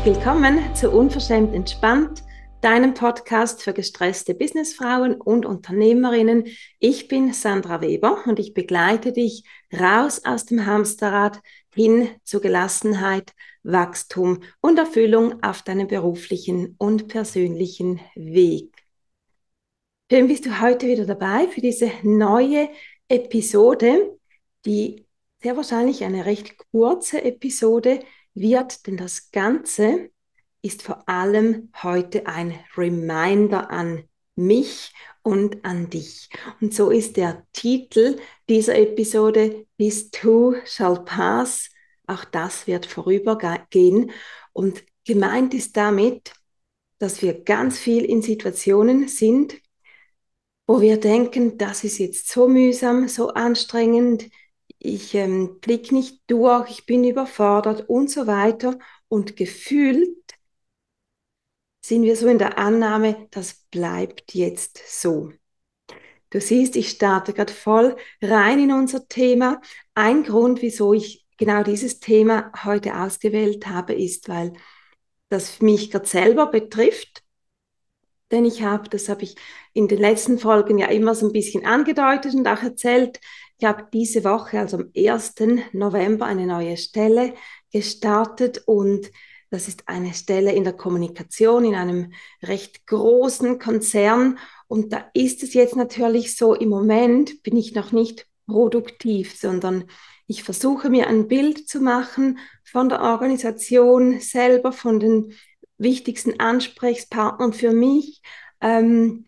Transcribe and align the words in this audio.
herzlich 0.00 0.16
willkommen 0.16 0.74
zu 0.74 0.90
Unverschämt 0.92 1.54
Entspannt, 1.54 2.22
deinem 2.62 2.94
Podcast 2.94 3.62
für 3.62 3.74
gestresste 3.74 4.34
Businessfrauen 4.34 5.20
und 5.20 5.44
Unternehmerinnen. 5.44 6.46
Ich 6.78 7.06
bin 7.06 7.34
Sandra 7.34 7.82
Weber 7.82 8.24
und 8.24 8.38
ich 8.38 8.54
begleite 8.54 9.12
dich 9.12 9.44
raus 9.78 10.22
aus 10.24 10.46
dem 10.46 10.64
Hamsterrad 10.64 11.42
hin 11.74 12.08
zu 12.24 12.40
Gelassenheit, 12.40 13.32
Wachstum 13.62 14.42
und 14.62 14.78
Erfüllung 14.78 15.42
auf 15.42 15.60
deinem 15.60 15.86
beruflichen 15.86 16.76
und 16.78 17.08
persönlichen 17.08 18.00
Weg. 18.14 18.72
Schön 20.10 20.28
bist 20.28 20.46
du 20.46 20.62
heute 20.62 20.86
wieder 20.86 21.04
dabei 21.04 21.46
für 21.46 21.60
diese 21.60 21.90
neue 22.04 22.70
Episode, 23.06 24.18
die 24.64 25.04
sehr 25.42 25.56
wahrscheinlich 25.56 26.04
eine 26.04 26.24
recht 26.24 26.56
kurze 26.72 27.22
Episode 27.22 28.00
wird, 28.34 28.86
denn 28.86 28.96
das 28.96 29.30
Ganze 29.30 30.10
ist 30.62 30.82
vor 30.82 31.08
allem 31.08 31.70
heute 31.82 32.26
ein 32.26 32.58
Reminder 32.76 33.70
an 33.70 34.04
mich 34.36 34.92
und 35.22 35.64
an 35.64 35.90
dich. 35.90 36.28
Und 36.60 36.74
so 36.74 36.90
ist 36.90 37.16
der 37.16 37.46
Titel 37.52 38.18
dieser 38.48 38.76
Episode 38.78 39.66
This 39.78 40.10
too 40.10 40.54
shall 40.64 41.04
pass. 41.04 41.70
Auch 42.06 42.24
das 42.24 42.66
wird 42.66 42.86
vorübergehen. 42.86 44.10
Und 44.52 44.82
gemeint 45.04 45.54
ist 45.54 45.76
damit, 45.76 46.32
dass 46.98 47.22
wir 47.22 47.42
ganz 47.42 47.78
viel 47.78 48.04
in 48.04 48.22
Situationen 48.22 49.08
sind, 49.08 49.56
wo 50.66 50.80
wir 50.80 50.98
denken, 50.98 51.58
das 51.58 51.84
ist 51.84 51.98
jetzt 51.98 52.28
so 52.28 52.46
mühsam, 52.46 53.08
so 53.08 53.28
anstrengend, 53.28 54.30
ich 54.80 55.14
ähm, 55.14 55.60
blick 55.60 55.92
nicht 55.92 56.22
durch, 56.26 56.70
ich 56.70 56.86
bin 56.86 57.04
überfordert 57.04 57.88
und 57.88 58.10
so 58.10 58.26
weiter. 58.26 58.78
Und 59.08 59.36
gefühlt 59.36 60.16
sind 61.84 62.02
wir 62.02 62.16
so 62.16 62.26
in 62.26 62.38
der 62.38 62.58
Annahme, 62.58 63.28
das 63.30 63.66
bleibt 63.70 64.34
jetzt 64.34 64.80
so. 65.00 65.32
Du 66.30 66.40
siehst, 66.40 66.76
ich 66.76 66.90
starte 66.90 67.32
gerade 67.34 67.52
voll 67.52 67.96
rein 68.22 68.58
in 68.60 68.72
unser 68.72 69.06
Thema. 69.06 69.60
Ein 69.94 70.22
Grund, 70.22 70.62
wieso 70.62 70.94
ich 70.94 71.26
genau 71.36 71.62
dieses 71.62 72.00
Thema 72.00 72.50
heute 72.64 72.96
ausgewählt 72.96 73.66
habe, 73.66 73.94
ist, 73.94 74.28
weil 74.28 74.54
das 75.28 75.60
mich 75.60 75.90
gerade 75.90 76.06
selber 76.06 76.46
betrifft. 76.46 77.22
Denn 78.30 78.44
ich 78.44 78.62
habe, 78.62 78.88
das 78.88 79.08
habe 79.08 79.24
ich 79.24 79.34
in 79.72 79.88
den 79.88 79.98
letzten 79.98 80.38
Folgen 80.38 80.78
ja 80.78 80.86
immer 80.86 81.14
so 81.14 81.26
ein 81.26 81.32
bisschen 81.32 81.66
angedeutet 81.66 82.34
und 82.34 82.46
auch 82.46 82.62
erzählt, 82.62 83.20
ich 83.60 83.66
habe 83.66 83.86
diese 83.92 84.24
Woche, 84.24 84.58
also 84.58 84.78
am 84.78 84.90
1. 84.96 85.34
November, 85.72 86.24
eine 86.24 86.46
neue 86.46 86.78
Stelle 86.78 87.34
gestartet 87.70 88.62
und 88.64 89.10
das 89.50 89.68
ist 89.68 89.86
eine 89.86 90.14
Stelle 90.14 90.52
in 90.52 90.64
der 90.64 90.72
Kommunikation 90.72 91.66
in 91.66 91.74
einem 91.74 92.12
recht 92.42 92.86
großen 92.86 93.58
Konzern. 93.58 94.38
Und 94.66 94.94
da 94.94 95.10
ist 95.12 95.42
es 95.42 95.52
jetzt 95.52 95.76
natürlich 95.76 96.36
so, 96.36 96.54
im 96.54 96.70
Moment 96.70 97.42
bin 97.42 97.56
ich 97.56 97.74
noch 97.74 97.92
nicht 97.92 98.26
produktiv, 98.46 99.36
sondern 99.38 99.84
ich 100.26 100.42
versuche 100.42 100.88
mir 100.88 101.08
ein 101.08 101.28
Bild 101.28 101.68
zu 101.68 101.80
machen 101.80 102.38
von 102.64 102.88
der 102.88 103.02
Organisation 103.02 104.20
selber, 104.20 104.72
von 104.72 105.00
den 105.00 105.34
wichtigsten 105.76 106.40
Ansprechpartnern 106.40 107.52
für 107.52 107.72
mich, 107.72 108.22
ähm, 108.62 109.26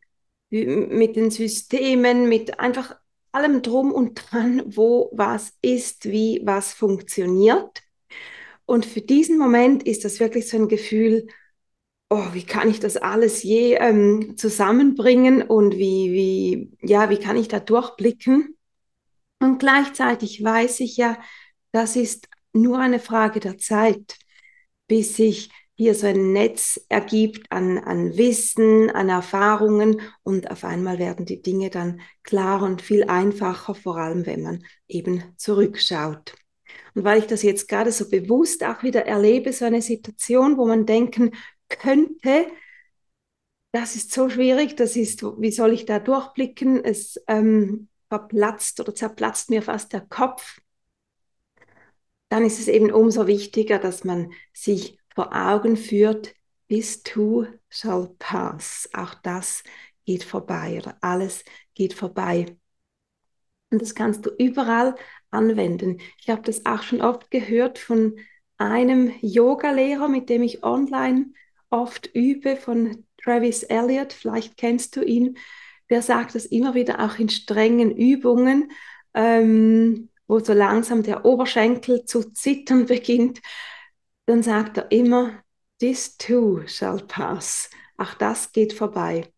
mit 0.48 1.16
den 1.16 1.30
Systemen, 1.30 2.28
mit 2.28 2.60
einfach 2.60 2.96
allem 3.32 3.62
drum 3.62 3.92
und 3.92 4.14
dran, 4.14 4.62
wo 4.66 5.10
was 5.12 5.54
ist, 5.62 6.10
wie 6.10 6.40
was 6.44 6.72
funktioniert. 6.72 7.82
Und 8.66 8.86
für 8.86 9.00
diesen 9.00 9.38
Moment 9.38 9.82
ist 9.82 10.04
das 10.04 10.20
wirklich 10.20 10.48
so 10.48 10.56
ein 10.56 10.68
Gefühl, 10.68 11.26
oh, 12.10 12.26
wie 12.32 12.44
kann 12.44 12.70
ich 12.70 12.78
das 12.78 12.96
alles 12.96 13.42
je 13.42 13.74
ähm, 13.74 14.36
zusammenbringen 14.36 15.42
und 15.42 15.76
wie, 15.76 16.12
wie, 16.12 16.76
ja, 16.86 17.10
wie 17.10 17.18
kann 17.18 17.36
ich 17.36 17.48
da 17.48 17.58
durchblicken? 17.58 18.56
Und 19.40 19.58
gleichzeitig 19.58 20.42
weiß 20.44 20.80
ich 20.80 20.96
ja, 20.96 21.18
das 21.72 21.96
ist 21.96 22.28
nur 22.52 22.78
eine 22.78 23.00
Frage 23.00 23.40
der 23.40 23.58
Zeit, 23.58 24.16
bis 24.86 25.18
ich 25.18 25.50
hier 25.82 25.96
so 25.96 26.06
ein 26.06 26.32
Netz 26.32 26.80
ergibt 26.88 27.50
an, 27.50 27.76
an 27.76 28.16
Wissen, 28.16 28.88
an 28.90 29.08
Erfahrungen 29.08 30.00
und 30.22 30.48
auf 30.48 30.62
einmal 30.62 31.00
werden 31.00 31.26
die 31.26 31.42
Dinge 31.42 31.70
dann 31.70 32.00
klar 32.22 32.62
und 32.62 32.82
viel 32.82 33.04
einfacher, 33.04 33.74
vor 33.74 33.96
allem 33.96 34.24
wenn 34.24 34.42
man 34.42 34.64
eben 34.86 35.24
zurückschaut. 35.36 36.36
Und 36.94 37.02
weil 37.02 37.18
ich 37.18 37.26
das 37.26 37.42
jetzt 37.42 37.66
gerade 37.66 37.90
so 37.90 38.08
bewusst 38.08 38.62
auch 38.62 38.84
wieder 38.84 39.06
erlebe, 39.06 39.52
so 39.52 39.64
eine 39.64 39.82
Situation, 39.82 40.56
wo 40.56 40.66
man 40.66 40.86
denken 40.86 41.32
könnte, 41.68 42.46
das 43.72 43.96
ist 43.96 44.12
so 44.12 44.28
schwierig, 44.28 44.76
das 44.76 44.94
ist, 44.94 45.24
wie 45.24 45.50
soll 45.50 45.72
ich 45.72 45.84
da 45.84 45.98
durchblicken? 45.98 46.84
Es 46.84 47.20
ähm, 47.26 47.88
verplatzt 48.08 48.78
oder 48.78 48.94
zerplatzt 48.94 49.50
mir 49.50 49.62
fast 49.62 49.92
der 49.92 50.02
Kopf. 50.02 50.60
Dann 52.28 52.44
ist 52.44 52.60
es 52.60 52.68
eben 52.68 52.92
umso 52.92 53.26
wichtiger, 53.26 53.80
dass 53.80 54.04
man 54.04 54.32
sich 54.52 55.01
vor 55.14 55.34
Augen 55.34 55.76
führt, 55.76 56.34
this 56.68 57.02
too 57.02 57.46
shall 57.68 58.14
pass. 58.18 58.88
Auch 58.94 59.14
das 59.14 59.62
geht 60.04 60.24
vorbei 60.24 60.78
oder 60.78 60.96
alles 61.00 61.44
geht 61.74 61.94
vorbei. 61.94 62.56
Und 63.70 63.80
das 63.80 63.94
kannst 63.94 64.26
du 64.26 64.30
überall 64.38 64.94
anwenden. 65.30 65.98
Ich 66.20 66.28
habe 66.28 66.42
das 66.42 66.66
auch 66.66 66.82
schon 66.82 67.00
oft 67.00 67.30
gehört 67.30 67.78
von 67.78 68.18
einem 68.58 69.12
Yoga-Lehrer, 69.20 70.08
mit 70.08 70.28
dem 70.28 70.42
ich 70.42 70.62
online 70.62 71.32
oft 71.70 72.06
übe, 72.14 72.56
von 72.56 73.06
Travis 73.22 73.62
Elliott. 73.62 74.12
Vielleicht 74.12 74.56
kennst 74.56 74.96
du 74.96 75.02
ihn. 75.02 75.38
Der 75.90 76.02
sagt 76.02 76.34
das 76.34 76.46
immer 76.46 76.74
wieder 76.74 77.00
auch 77.00 77.18
in 77.18 77.28
strengen 77.28 77.90
Übungen, 77.96 78.72
ähm, 79.14 80.10
wo 80.26 80.38
so 80.38 80.52
langsam 80.52 81.02
der 81.02 81.24
Oberschenkel 81.24 82.04
zu 82.04 82.32
zittern 82.32 82.86
beginnt 82.86 83.40
dann 84.26 84.42
sagt 84.42 84.76
er 84.78 84.90
immer, 84.92 85.42
this 85.80 86.16
too 86.16 86.66
shall 86.66 86.98
pass. 87.06 87.68
Auch 87.96 88.14
das 88.14 88.52
geht 88.52 88.72
vorbei. 88.72 89.32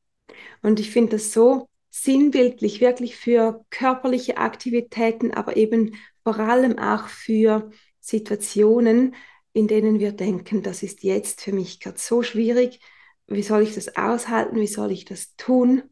Und 0.62 0.80
ich 0.80 0.90
finde 0.90 1.12
das 1.12 1.32
so 1.32 1.68
sinnbildlich, 1.90 2.80
wirklich 2.80 3.16
für 3.16 3.64
körperliche 3.70 4.36
Aktivitäten, 4.36 5.32
aber 5.32 5.56
eben 5.56 5.96
vor 6.22 6.38
allem 6.38 6.78
auch 6.78 7.08
für 7.08 7.70
Situationen, 8.00 9.14
in 9.52 9.68
denen 9.68 10.00
wir 10.00 10.12
denken, 10.12 10.62
das 10.62 10.82
ist 10.82 11.02
jetzt 11.02 11.40
für 11.42 11.52
mich 11.52 11.80
gerade 11.80 11.98
so 11.98 12.22
schwierig. 12.22 12.80
Wie 13.26 13.42
soll 13.42 13.62
ich 13.62 13.74
das 13.74 13.96
aushalten? 13.96 14.56
Wie 14.56 14.66
soll 14.66 14.90
ich 14.90 15.04
das 15.04 15.36
tun? 15.36 15.84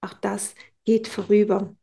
Auch 0.00 0.14
das 0.14 0.54
geht 0.84 1.08
vorüber. 1.08 1.74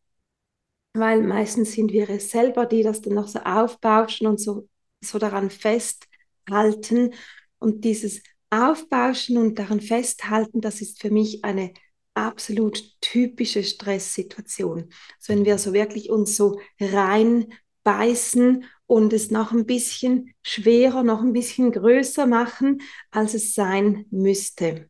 Weil 0.93 1.21
meistens 1.23 1.71
sind 1.71 1.91
wir 1.91 2.09
es 2.09 2.29
selber, 2.29 2.65
die 2.65 2.83
das 2.83 3.01
dann 3.01 3.13
noch 3.13 3.27
so 3.27 3.39
aufbauschen 3.39 4.27
und 4.27 4.39
so, 4.39 4.67
so 4.99 5.17
daran 5.17 5.49
fest 5.49 6.07
halten. 6.49 7.13
Und 7.59 7.83
dieses 7.85 8.21
Aufbauschen 8.49 9.37
und 9.37 9.57
daran 9.59 9.81
festhalten, 9.81 10.61
das 10.61 10.81
ist 10.81 11.01
für 11.01 11.11
mich 11.11 11.43
eine 11.43 11.73
absolut 12.13 12.83
typische 13.01 13.63
Stresssituation. 13.63 14.89
Also 15.17 15.33
wenn 15.33 15.45
wir 15.45 15.57
so 15.57 15.73
wirklich 15.73 16.09
uns 16.09 16.35
so 16.35 16.59
reinbeißen 16.79 18.65
und 18.87 19.13
es 19.13 19.31
noch 19.31 19.51
ein 19.53 19.65
bisschen 19.65 20.33
schwerer, 20.43 21.03
noch 21.03 21.21
ein 21.21 21.33
bisschen 21.33 21.71
größer 21.71 22.27
machen, 22.27 22.81
als 23.11 23.33
es 23.33 23.55
sein 23.55 24.05
müsste. 24.11 24.89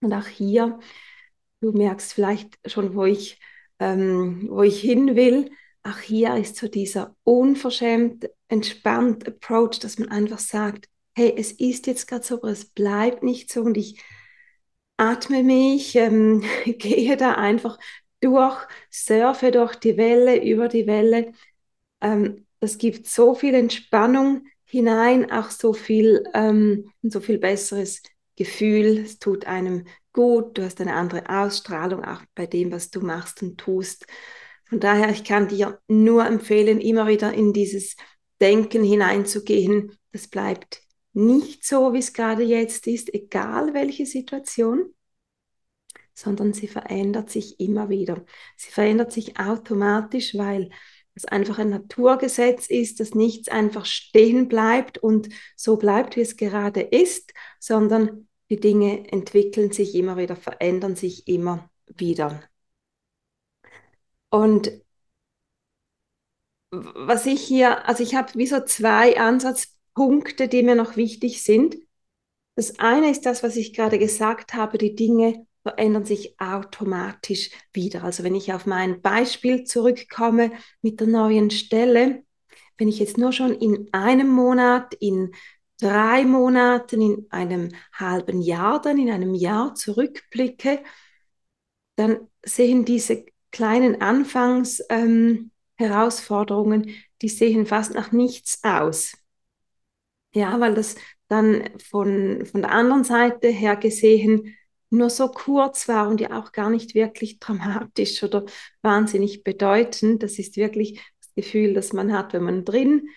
Und 0.00 0.12
auch 0.12 0.26
hier, 0.26 0.78
du 1.60 1.72
merkst 1.72 2.12
vielleicht 2.12 2.58
schon, 2.66 2.94
wo 2.94 3.04
ich, 3.04 3.40
ähm, 3.78 4.48
wo 4.50 4.62
ich 4.62 4.80
hin 4.80 5.16
will, 5.16 5.50
auch 5.88 5.98
hier 5.98 6.36
ist 6.36 6.56
so 6.56 6.68
dieser 6.68 7.14
unverschämt 7.24 8.28
entspannt 8.48 9.26
Approach, 9.26 9.78
dass 9.80 9.98
man 9.98 10.10
einfach 10.10 10.38
sagt, 10.38 10.88
hey, 11.14 11.34
es 11.36 11.52
ist 11.52 11.86
jetzt 11.86 12.06
gerade 12.06 12.24
so, 12.24 12.36
aber 12.36 12.50
es 12.50 12.66
bleibt 12.66 13.22
nicht 13.22 13.52
so 13.52 13.62
und 13.62 13.76
ich 13.76 14.00
atme 14.96 15.42
mich, 15.42 15.96
ähm, 15.96 16.44
gehe 16.64 17.16
da 17.16 17.34
einfach 17.34 17.78
durch, 18.20 18.56
surfe 18.90 19.50
durch 19.50 19.76
die 19.76 19.96
Welle, 19.96 20.42
über 20.42 20.68
die 20.68 20.86
Welle. 20.86 21.32
Ähm, 22.00 22.46
das 22.60 22.78
gibt 22.78 23.06
so 23.06 23.34
viel 23.34 23.54
Entspannung 23.54 24.46
hinein, 24.64 25.30
auch 25.30 25.50
so 25.50 25.72
viel, 25.72 26.24
ähm, 26.34 26.90
so 27.02 27.20
viel 27.20 27.38
besseres 27.38 28.02
Gefühl. 28.36 28.98
Es 28.98 29.18
tut 29.18 29.46
einem 29.46 29.86
gut, 30.12 30.58
du 30.58 30.64
hast 30.64 30.80
eine 30.80 30.94
andere 30.94 31.28
Ausstrahlung 31.28 32.04
auch 32.04 32.22
bei 32.34 32.46
dem, 32.46 32.72
was 32.72 32.90
du 32.90 33.00
machst 33.00 33.42
und 33.42 33.58
tust. 33.58 34.06
Von 34.68 34.80
daher, 34.80 35.10
ich 35.10 35.24
kann 35.24 35.48
dir 35.48 35.80
nur 35.88 36.26
empfehlen, 36.26 36.80
immer 36.80 37.06
wieder 37.06 37.32
in 37.32 37.52
dieses 37.52 37.96
Denken 38.40 38.84
hineinzugehen. 38.84 39.98
Das 40.12 40.28
bleibt 40.28 40.82
nicht 41.12 41.64
so, 41.64 41.92
wie 41.92 41.98
es 41.98 42.12
gerade 42.12 42.42
jetzt 42.42 42.86
ist, 42.86 43.12
egal 43.12 43.74
welche 43.74 44.06
Situation, 44.06 44.94
sondern 46.14 46.52
sie 46.52 46.68
verändert 46.68 47.30
sich 47.30 47.58
immer 47.60 47.88
wieder. 47.88 48.24
Sie 48.56 48.70
verändert 48.70 49.12
sich 49.12 49.38
automatisch, 49.38 50.36
weil 50.36 50.70
das 51.14 51.24
einfach 51.24 51.58
ein 51.58 51.70
Naturgesetz 51.70 52.68
ist, 52.68 53.00
dass 53.00 53.14
nichts 53.14 53.48
einfach 53.48 53.86
stehen 53.86 54.48
bleibt 54.48 54.98
und 54.98 55.28
so 55.56 55.76
bleibt, 55.76 56.16
wie 56.16 56.20
es 56.20 56.36
gerade 56.36 56.80
ist, 56.80 57.32
sondern 57.58 58.28
die 58.50 58.60
Dinge 58.60 59.10
entwickeln 59.10 59.72
sich 59.72 59.94
immer 59.94 60.16
wieder, 60.16 60.36
verändern 60.36 60.94
sich 60.94 61.26
immer 61.26 61.70
wieder. 61.86 62.42
Und 64.30 64.70
was 66.70 67.26
ich 67.26 67.40
hier, 67.42 67.88
also 67.88 68.02
ich 68.02 68.14
habe 68.14 68.34
wie 68.34 68.46
so 68.46 68.60
zwei 68.64 69.18
Ansatzpunkte, 69.18 70.48
die 70.48 70.62
mir 70.62 70.74
noch 70.74 70.96
wichtig 70.96 71.42
sind. 71.42 71.76
Das 72.56 72.78
eine 72.78 73.10
ist 73.10 73.24
das, 73.24 73.42
was 73.42 73.56
ich 73.56 73.72
gerade 73.72 73.98
gesagt 73.98 74.54
habe, 74.54 74.78
die 74.78 74.94
Dinge 74.94 75.46
verändern 75.62 76.04
sich 76.04 76.40
automatisch 76.40 77.50
wieder. 77.72 78.04
Also 78.04 78.24
wenn 78.24 78.34
ich 78.34 78.52
auf 78.52 78.66
mein 78.66 79.00
Beispiel 79.00 79.64
zurückkomme 79.64 80.52
mit 80.82 81.00
der 81.00 81.06
neuen 81.06 81.50
Stelle, 81.50 82.24
wenn 82.76 82.88
ich 82.88 82.98
jetzt 82.98 83.18
nur 83.18 83.32
schon 83.32 83.52
in 83.54 83.88
einem 83.92 84.28
Monat, 84.28 84.94
in 84.94 85.32
drei 85.80 86.24
Monaten, 86.24 87.00
in 87.00 87.26
einem 87.30 87.70
halben 87.92 88.40
Jahr, 88.40 88.80
dann 88.80 88.98
in 88.98 89.10
einem 89.10 89.34
Jahr 89.34 89.74
zurückblicke, 89.74 90.80
dann 91.96 92.28
sehen 92.44 92.84
diese 92.84 93.24
kleinen 93.50 94.00
Anfangsherausforderungen, 94.00 96.88
ähm, 96.88 96.94
die 97.22 97.28
sehen 97.28 97.66
fast 97.66 97.94
nach 97.94 98.12
nichts 98.12 98.60
aus. 98.62 99.12
Ja, 100.34 100.60
weil 100.60 100.74
das 100.74 100.96
dann 101.28 101.68
von, 101.90 102.46
von 102.46 102.62
der 102.62 102.72
anderen 102.72 103.04
Seite 103.04 103.48
her 103.48 103.76
gesehen 103.76 104.54
nur 104.90 105.10
so 105.10 105.28
kurz 105.28 105.88
war 105.88 106.08
und 106.08 106.20
ja 106.20 106.38
auch 106.38 106.52
gar 106.52 106.70
nicht 106.70 106.94
wirklich 106.94 107.38
dramatisch 107.40 108.22
oder 108.22 108.44
wahnsinnig 108.82 109.44
bedeutend. 109.44 110.22
Das 110.22 110.38
ist 110.38 110.56
wirklich 110.56 111.00
das 111.20 111.34
Gefühl, 111.34 111.74
das 111.74 111.92
man 111.92 112.12
hat, 112.12 112.32
wenn 112.32 112.44
man 112.44 112.64
drin 112.64 113.08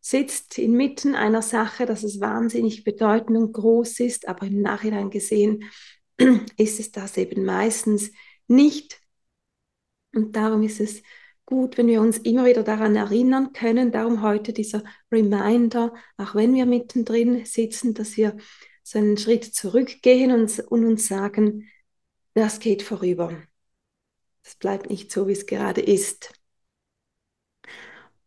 sitzt, 0.00 0.58
inmitten 0.58 1.14
einer 1.14 1.42
Sache, 1.42 1.86
dass 1.86 2.02
es 2.02 2.20
wahnsinnig 2.20 2.84
bedeutend 2.84 3.36
und 3.36 3.52
groß 3.52 4.00
ist, 4.00 4.28
aber 4.28 4.46
im 4.46 4.62
Nachhinein 4.62 5.10
gesehen 5.10 5.64
ist 6.56 6.80
es 6.80 6.90
das 6.90 7.16
eben 7.16 7.44
meistens 7.44 8.10
nicht. 8.48 8.99
Und 10.14 10.36
darum 10.36 10.62
ist 10.62 10.80
es 10.80 11.02
gut, 11.44 11.78
wenn 11.78 11.88
wir 11.88 12.00
uns 12.00 12.18
immer 12.18 12.44
wieder 12.44 12.62
daran 12.62 12.96
erinnern 12.96 13.52
können. 13.52 13.92
Darum 13.92 14.22
heute 14.22 14.52
dieser 14.52 14.82
Reminder, 15.10 15.92
auch 16.16 16.34
wenn 16.34 16.54
wir 16.54 16.66
mittendrin 16.66 17.44
sitzen, 17.44 17.94
dass 17.94 18.16
wir 18.16 18.36
so 18.82 18.98
einen 18.98 19.16
Schritt 19.18 19.44
zurückgehen 19.44 20.32
und, 20.32 20.58
und 20.70 20.84
uns 20.84 21.06
sagen, 21.06 21.68
das 22.34 22.60
geht 22.60 22.82
vorüber. 22.82 23.36
Das 24.42 24.54
bleibt 24.56 24.90
nicht 24.90 25.12
so, 25.12 25.28
wie 25.28 25.32
es 25.32 25.46
gerade 25.46 25.80
ist. 25.80 26.32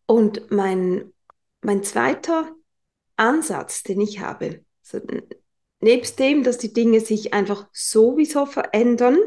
Und 0.06 0.52
mein, 0.52 1.12
mein 1.62 1.84
zweiter 1.84 2.54
Ansatz, 3.16 3.84
den 3.84 4.02
ich 4.02 4.20
habe, 4.20 4.64
so, 4.82 5.00
nebst 5.80 6.20
dem, 6.20 6.44
dass 6.44 6.58
die 6.58 6.74
Dinge 6.74 7.00
sich 7.00 7.34
einfach 7.34 7.68
sowieso 7.72 8.46
verändern, 8.46 9.18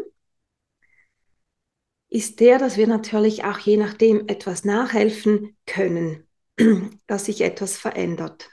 ist 2.09 2.41
der, 2.41 2.59
dass 2.59 2.77
wir 2.77 2.87
natürlich 2.87 3.45
auch 3.45 3.59
je 3.59 3.77
nachdem 3.77 4.29
etwas 4.29 4.65
nachhelfen 4.65 5.57
können, 5.67 6.27
dass 7.07 7.27
sich 7.27 7.41
etwas 7.41 7.77
verändert. 7.77 8.51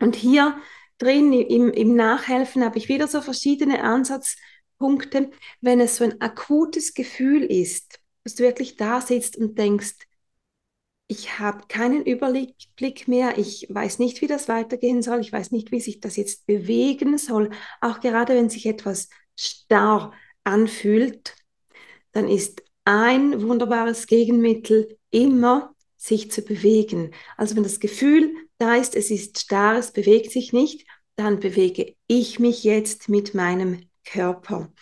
Und 0.00 0.16
hier 0.16 0.56
drin 0.98 1.32
im, 1.32 1.70
im 1.70 1.94
Nachhelfen 1.94 2.64
habe 2.64 2.78
ich 2.78 2.88
wieder 2.88 3.08
so 3.08 3.20
verschiedene 3.20 3.82
Ansatzpunkte, 3.82 5.30
wenn 5.60 5.80
es 5.80 5.96
so 5.96 6.04
ein 6.04 6.20
akutes 6.20 6.94
Gefühl 6.94 7.42
ist, 7.44 8.00
dass 8.22 8.34
du 8.34 8.42
wirklich 8.42 8.76
da 8.76 9.00
sitzt 9.00 9.36
und 9.36 9.58
denkst, 9.58 9.96
ich 11.06 11.38
habe 11.38 11.66
keinen 11.68 12.04
Überblick 12.04 13.08
mehr, 13.08 13.36
ich 13.36 13.66
weiß 13.68 13.98
nicht, 13.98 14.22
wie 14.22 14.26
das 14.26 14.48
weitergehen 14.48 15.02
soll, 15.02 15.20
ich 15.20 15.32
weiß 15.32 15.50
nicht, 15.50 15.70
wie 15.70 15.80
sich 15.80 16.00
das 16.00 16.16
jetzt 16.16 16.46
bewegen 16.46 17.18
soll, 17.18 17.50
auch 17.80 18.00
gerade 18.00 18.34
wenn 18.34 18.48
sich 18.48 18.66
etwas 18.66 19.10
starr 19.36 20.14
anfühlt, 20.44 21.34
dann 22.14 22.28
ist 22.28 22.62
ein 22.84 23.42
wunderbares 23.42 24.06
Gegenmittel 24.06 24.98
immer, 25.10 25.74
sich 25.96 26.30
zu 26.30 26.42
bewegen. 26.42 27.12
Also 27.36 27.56
wenn 27.56 27.62
das 27.62 27.80
Gefühl 27.80 28.34
da 28.58 28.76
ist, 28.76 28.94
es 28.94 29.10
ist 29.10 29.38
starr, 29.40 29.78
es 29.78 29.92
bewegt 29.92 30.30
sich 30.30 30.52
nicht, 30.52 30.86
dann 31.16 31.40
bewege 31.40 31.94
ich 32.06 32.38
mich 32.38 32.64
jetzt 32.64 33.08
mit 33.08 33.34
meinem 33.34 33.88
Körper. 34.04 34.72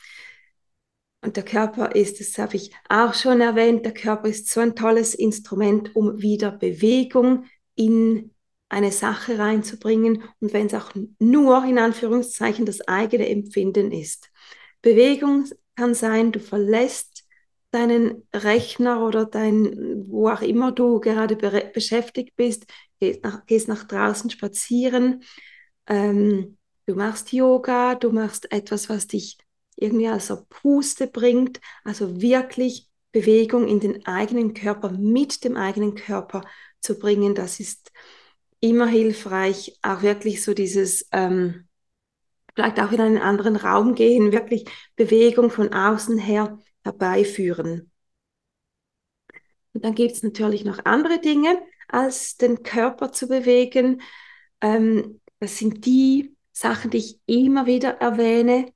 Und 1.25 1.37
der 1.37 1.45
Körper 1.45 1.95
ist, 1.95 2.19
das 2.21 2.37
habe 2.39 2.57
ich 2.57 2.73
auch 2.89 3.15
schon 3.15 3.41
erwähnt, 3.41 3.85
der 3.85 3.95
Körper 3.95 4.29
ist 4.29 4.49
so 4.49 4.61
ein 4.61 4.75
tolles 4.75 5.15
Instrument, 5.15 5.95
um 5.95 6.21
wieder 6.21 6.51
Bewegung 6.51 7.45
in 7.77 8.33
eine 8.69 8.91
Sache 8.91 9.39
reinzubringen 9.39 10.25
und 10.41 10.53
wenn 10.53 10.67
es 10.67 10.75
auch 10.75 10.91
nur 11.19 11.65
in 11.65 11.79
Anführungszeichen 11.79 12.67
das 12.67 12.81
eigene 12.89 13.29
Empfinden 13.29 13.93
ist. 13.93 14.31
Bewegung 14.81 15.45
kann 15.77 15.95
sein, 15.95 16.33
du 16.33 16.41
verlässt 16.41 17.12
deinen 17.73 18.27
Rechner 18.33 19.05
oder 19.05 19.25
dein, 19.25 20.05
wo 20.07 20.29
auch 20.29 20.43
immer 20.43 20.73
du 20.73 21.01
gerade 21.01 21.37
be 21.37 21.71
beschäftigt 21.73 22.37
bist, 22.37 22.67
gehst 23.01 23.25
nach, 23.25 23.47
gehst 23.47 23.69
nach 23.69 23.85
draußen 23.85 24.31
spazieren, 24.31 25.25
ähm, 25.87 26.59
du 26.87 26.95
machst 26.95 27.33
Yoga, 27.33 27.95
du 27.95 28.13
machst 28.13 28.53
etwas, 28.53 28.89
was 28.89 29.07
dich 29.07 29.39
irgendwie 29.77 30.09
also 30.09 30.45
Puste 30.49 31.07
bringt, 31.07 31.61
also 31.83 32.21
wirklich 32.21 32.89
Bewegung 33.11 33.67
in 33.67 33.81
den 33.81 34.07
eigenen 34.07 34.55
Körper, 34.55 34.91
mit 34.91 35.45
dem 35.45 35.57
eigenen 35.57 35.95
Körper 35.95 36.43
zu 36.81 36.99
bringen, 36.99 37.35
das 37.35 37.59
ist 37.59 37.91
immer 38.61 38.87
hilfreich, 38.87 39.79
auch 39.83 40.03
wirklich 40.03 40.43
so 40.45 40.55
dieses, 40.55 41.09
ähm, 41.13 41.69
vielleicht 42.55 42.81
auch 42.81 42.93
in 42.93 43.01
einen 43.01 43.19
anderen 43.19 43.57
Raum 43.57 43.95
gehen, 43.95 44.33
wirklich 44.33 44.67
Bewegung 44.95 45.51
von 45.51 45.73
außen 45.73 46.19
her 46.19 46.59
herbeiführen. 46.85 47.91
Und 49.73 49.85
dann 49.85 49.95
gibt 49.95 50.13
es 50.13 50.23
natürlich 50.23 50.65
noch 50.65 50.85
andere 50.85 51.21
Dinge, 51.21 51.61
als 51.89 52.37
den 52.37 52.63
Körper 52.63 53.13
zu 53.13 53.29
bewegen. 53.29 54.03
Ähm, 54.61 55.21
das 55.41 55.59
sind 55.59 55.87
die 55.87 56.37
Sachen, 56.53 56.91
die 56.91 56.99
ich 56.99 57.21
immer 57.27 57.67
wieder 57.67 58.01
erwähne. 58.01 58.73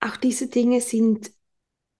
Auch 0.00 0.16
diese 0.16 0.48
Dinge 0.48 0.80
sind 0.80 1.32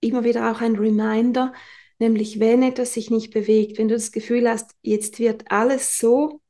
immer 0.01 0.25
wieder 0.25 0.51
auch 0.53 0.61
ein 0.61 0.77
Reminder, 0.77 1.53
nämlich 1.99 2.41
wenn 2.41 2.63
etwas 2.63 2.95
sich 2.95 3.11
nicht 3.11 3.33
bewegt, 3.33 3.79
wenn 3.79 3.89
du 3.89 3.95
das 3.95 4.13
Gefühl 4.13 4.49
hast, 4.49 4.73
jetzt 4.83 5.19
wird 5.19 5.51
alles 5.51 5.99
so 5.99 6.43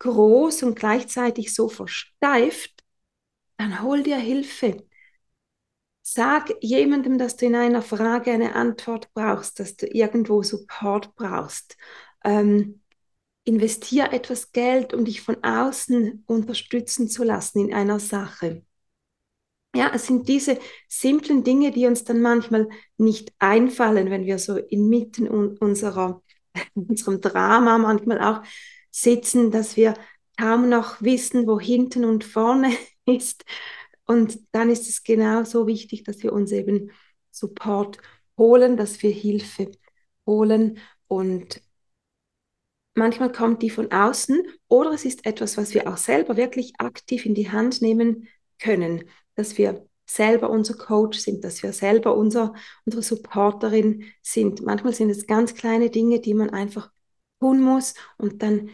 groß 0.00 0.64
und 0.64 0.76
gleichzeitig 0.78 1.54
so 1.54 1.68
versteift, 1.68 2.72
dann 3.58 3.82
hol 3.82 4.02
dir 4.02 4.18
Hilfe. 4.18 4.84
Sag 6.02 6.52
jemandem, 6.60 7.16
dass 7.18 7.36
du 7.36 7.46
in 7.46 7.54
einer 7.54 7.82
Frage 7.82 8.32
eine 8.32 8.54
Antwort 8.54 9.08
brauchst, 9.14 9.60
dass 9.60 9.76
du 9.76 9.86
irgendwo 9.86 10.42
Support 10.42 11.14
brauchst. 11.14 11.76
Ähm, 12.24 12.80
investier 13.44 14.12
etwas 14.12 14.52
Geld, 14.52 14.94
um 14.94 15.04
dich 15.04 15.22
von 15.22 15.42
außen 15.42 16.24
unterstützen 16.26 17.08
zu 17.08 17.24
lassen 17.24 17.60
in 17.68 17.74
einer 17.74 18.00
Sache. 18.00 18.62
Ja, 19.74 19.90
es 19.94 20.06
sind 20.06 20.28
diese 20.28 20.58
simplen 20.88 21.44
Dinge, 21.44 21.70
die 21.70 21.86
uns 21.86 22.04
dann 22.04 22.20
manchmal 22.20 22.68
nicht 22.98 23.32
einfallen, 23.38 24.10
wenn 24.10 24.26
wir 24.26 24.38
so 24.38 24.56
inmitten 24.56 25.26
unserer, 25.28 26.22
unserem 26.74 27.20
Drama 27.20 27.78
manchmal 27.78 28.20
auch 28.20 28.42
sitzen, 28.90 29.50
dass 29.50 29.76
wir 29.76 29.94
kaum 30.38 30.68
noch 30.68 31.00
wissen, 31.00 31.46
wo 31.46 31.58
hinten 31.58 32.04
und 32.04 32.24
vorne 32.24 32.70
ist. 33.06 33.44
Und 34.06 34.38
dann 34.52 34.70
ist 34.70 34.88
es 34.88 35.04
genauso 35.04 35.66
wichtig, 35.66 36.04
dass 36.04 36.22
wir 36.22 36.32
uns 36.32 36.52
eben 36.52 36.90
Support 37.30 37.98
holen, 38.36 38.76
dass 38.76 39.02
wir 39.02 39.10
Hilfe 39.10 39.70
holen 40.26 40.78
und 41.08 41.62
manchmal 42.94 43.32
kommt 43.32 43.62
die 43.62 43.70
von 43.70 43.90
außen 43.90 44.42
oder 44.68 44.92
es 44.92 45.04
ist 45.04 45.26
etwas, 45.26 45.56
was 45.56 45.74
wir 45.74 45.88
auch 45.88 45.96
selber 45.96 46.36
wirklich 46.36 46.74
aktiv 46.78 47.26
in 47.26 47.34
die 47.34 47.50
Hand 47.50 47.82
nehmen 47.82 48.28
können, 48.58 49.08
dass 49.34 49.58
wir 49.58 49.86
selber 50.06 50.50
unser 50.50 50.74
Coach 50.74 51.18
sind, 51.18 51.44
dass 51.44 51.62
wir 51.62 51.72
selber 51.72 52.14
unser, 52.16 52.54
unsere 52.84 53.02
Supporterin 53.02 54.04
sind. 54.20 54.62
Manchmal 54.62 54.92
sind 54.92 55.10
es 55.10 55.26
ganz 55.26 55.54
kleine 55.54 55.90
Dinge, 55.90 56.20
die 56.20 56.34
man 56.34 56.50
einfach 56.50 56.90
tun 57.40 57.60
muss 57.60 57.94
und 58.18 58.42
dann 58.42 58.70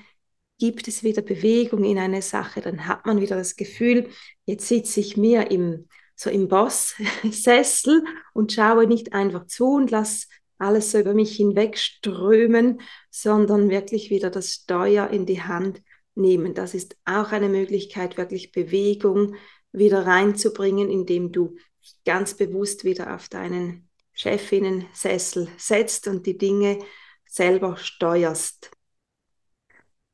gibt 0.59 0.89
es 0.89 1.03
wieder 1.03 1.23
Bewegung 1.23 1.85
in 1.85 1.99
eine 1.99 2.23
Sache, 2.23 2.61
dann 2.61 2.87
hat 2.87 3.07
man 3.07 3.21
wieder 3.21 3.37
das 3.37 3.57
Gefühl, 3.57 4.09
jetzt 4.45 4.67
sitze 4.69 5.01
ich 5.01 5.17
mir 5.17 5.51
im, 5.51 5.89
so 6.15 6.31
im 6.31 6.49
Boss-Sessel 6.49 8.05
und 8.35 8.53
schaue 8.53 8.87
nicht 8.87 9.13
einfach 9.13 9.47
zu 9.47 9.75
und 9.75 9.91
lasse 9.91 10.27
alles 10.59 10.91
so 10.91 10.99
über 10.99 11.15
mich 11.15 11.37
hinwegströmen, 11.37 12.81
sondern 13.11 13.71
wirklich 13.71 14.11
wieder 14.11 14.31
das 14.31 14.53
Steuer 14.53 15.09
in 15.11 15.25
die 15.25 15.43
Hand 15.43 15.83
nehmen. 16.17 16.55
Das 16.55 16.75
ist 16.75 16.97
auch 17.05 17.31
eine 17.31 17.49
Möglichkeit, 17.49 18.17
wirklich 18.17 18.51
Bewegung 18.51 19.37
wieder 19.73 20.07
reinzubringen, 20.07 20.91
indem 20.91 21.31
du 21.31 21.57
ganz 22.05 22.35
bewusst 22.35 22.85
wieder 22.85 23.15
auf 23.15 23.29
deinen 23.29 23.89
Chefinnen-Sessel 24.15 25.49
setzt 25.57 26.09
und 26.09 26.27
die 26.27 26.37
Dinge 26.37 26.81
selber 27.25 27.77
steuerst. 27.77 28.73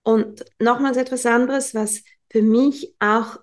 Und 0.05 0.45
nochmals 0.61 0.97
etwas 0.97 1.27
anderes, 1.27 1.75
was 1.75 2.05
für 2.31 2.43
mich 2.43 2.95
auch 3.01 3.39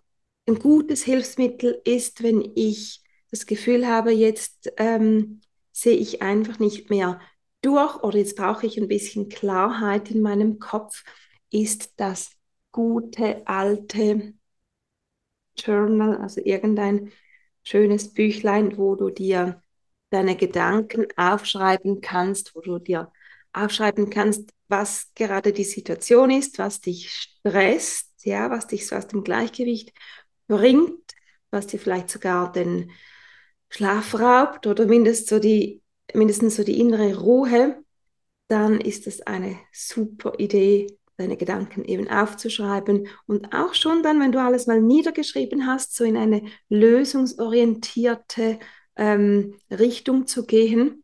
ein 0.48 0.60
gutes 0.60 1.04
Hilfsmittel 1.04 1.82
ist, 1.84 2.24
wenn 2.24 2.52
ich 2.56 3.04
das 3.32 3.46
Gefühl 3.46 3.88
habe, 3.88 4.12
jetzt 4.12 4.72
ähm, 4.78 5.42
sehe 5.72 5.98
ich 5.98 6.22
einfach 6.22 6.60
nicht 6.60 6.90
mehr 6.90 7.20
durch 7.62 8.02
oder 8.04 8.18
jetzt 8.18 8.36
brauche 8.36 8.66
ich 8.66 8.78
ein 8.78 8.88
bisschen 8.88 9.30
Klarheit 9.30 10.12
in 10.12 10.22
meinem 10.22 10.60
Kopf, 10.60 11.04
ist 11.50 11.94
das 11.98 12.32
gute 12.72 13.46
alte 13.48 14.34
Journal, 15.58 16.18
also 16.18 16.42
irgendein 16.44 17.12
schönes 17.64 18.14
Büchlein, 18.14 18.78
wo 18.78 18.96
du 18.96 19.10
dir 19.10 19.62
deine 20.10 20.36
Gedanken 20.36 21.08
aufschreiben 21.16 22.02
kannst, 22.02 22.56
wo 22.56 22.62
du 22.62 22.80
dir 22.80 23.12
aufschreiben 23.54 24.10
kannst, 24.10 24.50
was 24.68 25.12
gerade 25.16 25.54
die 25.54 25.64
Situation 25.64 26.32
ist, 26.32 26.58
was 26.60 26.82
dich 26.82 27.12
stresst, 27.12 28.26
ja, 28.26 28.50
was 28.50 28.68
dich 28.68 28.88
so 28.88 28.96
aus 28.96 29.08
dem 29.08 29.24
Gleichgewicht 29.24 29.94
bringt, 30.48 31.00
was 31.50 31.68
dir 31.68 31.80
vielleicht 31.80 32.10
sogar 32.10 32.52
den 32.52 32.92
Schlaf 33.70 34.20
raubt 34.20 34.68
oder 34.68 34.86
mindestens 34.86 35.30
so 35.30 35.40
die, 35.40 35.82
mindestens 36.14 36.56
so 36.56 36.64
die 36.64 36.80
innere 36.80 37.18
Ruhe, 37.20 37.84
dann 38.48 38.82
ist 38.82 39.08
es 39.08 39.22
eine 39.22 39.58
super 39.72 40.34
Idee, 40.38 40.88
deine 41.18 41.38
Gedanken 41.38 41.86
eben 41.86 42.10
aufzuschreiben 42.10 43.08
und 43.28 43.54
auch 43.54 43.74
schon 43.74 44.04
dann, 44.04 44.20
wenn 44.20 44.32
du 44.32 44.42
alles 44.42 44.68
mal 44.68 44.82
niedergeschrieben 44.82 45.68
hast, 45.68 45.96
so 45.96 46.04
in 46.04 46.18
eine 46.18 46.44
lösungsorientierte 46.70 48.60
ähm, 48.96 49.58
Richtung 49.70 50.28
zu 50.28 50.46
gehen, 50.46 51.01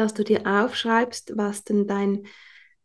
dass 0.00 0.14
du 0.14 0.24
dir 0.24 0.46
aufschreibst, 0.46 1.36
was 1.36 1.64
denn 1.64 1.86
dein 1.86 2.26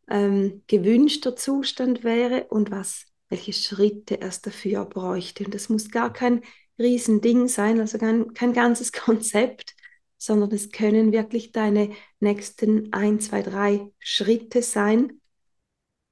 ähm, 0.09 0.63
gewünschter 0.67 1.35
Zustand 1.35 2.03
wäre 2.03 2.45
und 2.49 2.71
was, 2.71 3.05
welche 3.29 3.53
Schritte 3.53 4.21
es 4.21 4.41
dafür 4.41 4.85
bräuchte. 4.85 5.45
Und 5.45 5.53
das 5.53 5.69
muss 5.69 5.89
gar 5.89 6.11
kein 6.11 6.41
Riesending 6.77 7.47
sein, 7.47 7.79
also 7.79 7.97
kein, 7.97 8.33
kein 8.33 8.53
ganzes 8.53 8.91
Konzept, 8.91 9.75
sondern 10.17 10.51
es 10.51 10.71
können 10.71 11.11
wirklich 11.11 11.51
deine 11.51 11.91
nächsten 12.19 12.91
ein, 12.93 13.19
zwei, 13.19 13.41
drei 13.41 13.91
Schritte 13.99 14.61
sein. 14.61 15.21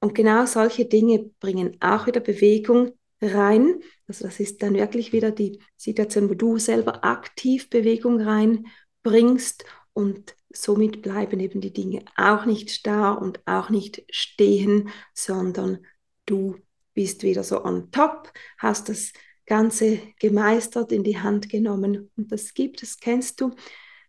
Und 0.00 0.14
genau 0.14 0.46
solche 0.46 0.86
Dinge 0.86 1.30
bringen 1.40 1.76
auch 1.80 2.06
wieder 2.06 2.20
Bewegung 2.20 2.92
rein. 3.20 3.80
Also 4.06 4.24
das 4.24 4.40
ist 4.40 4.62
dann 4.62 4.74
wirklich 4.74 5.12
wieder 5.12 5.30
die 5.30 5.60
Situation, 5.76 6.28
wo 6.28 6.34
du 6.34 6.58
selber 6.58 7.04
aktiv 7.04 7.70
Bewegung 7.70 8.20
reinbringst 8.20 9.64
und 9.92 10.34
somit 10.54 11.02
bleiben 11.02 11.40
eben 11.40 11.60
die 11.60 11.72
Dinge 11.72 12.04
auch 12.16 12.44
nicht 12.44 12.70
starr 12.70 13.20
und 13.20 13.40
auch 13.46 13.70
nicht 13.70 14.04
stehen, 14.10 14.90
sondern 15.12 15.84
du 16.26 16.56
bist 16.94 17.22
wieder 17.22 17.42
so 17.44 17.64
on 17.64 17.90
top, 17.90 18.32
hast 18.58 18.88
das 18.88 19.12
Ganze 19.46 19.98
gemeistert, 20.18 20.92
in 20.92 21.04
die 21.04 21.18
Hand 21.18 21.48
genommen 21.48 22.10
und 22.16 22.32
das 22.32 22.54
gibt, 22.54 22.82
das 22.82 22.98
kennst 22.98 23.40
du, 23.40 23.54